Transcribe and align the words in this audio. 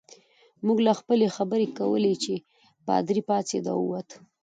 موږ 0.65 0.77
لا 0.87 0.93
خپلې 0.99 1.27
خبرې 1.37 1.67
کولې 1.77 2.13
چې 2.23 2.33
پادري 2.87 3.21
پاڅېد 3.27 3.65
او 3.73 3.79
ووت. 3.83 4.09